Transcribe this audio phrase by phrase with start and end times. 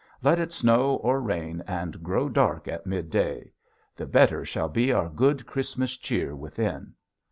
[0.23, 3.51] Let it snow or rain and grow dark at midday!
[3.95, 6.95] The better shall be our good Christmas cheer within.